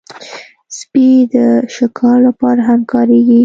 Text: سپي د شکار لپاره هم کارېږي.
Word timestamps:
سپي 0.77 1.09
د 1.33 1.35
شکار 1.75 2.17
لپاره 2.27 2.61
هم 2.69 2.79
کارېږي. 2.91 3.39